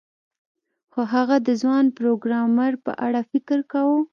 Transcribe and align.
خو 0.91 1.01
هغه 1.13 1.37
د 1.47 1.49
ځوان 1.61 1.85
پروګرامر 1.97 2.73
په 2.85 2.91
اړه 3.05 3.19
فکر 3.31 3.59
کاوه 3.71 3.99